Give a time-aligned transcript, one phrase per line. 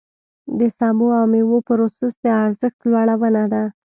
[0.59, 3.63] د سبو او مېوو پروسس د ارزښت لوړونه ده.